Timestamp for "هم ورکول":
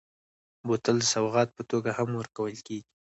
1.97-2.55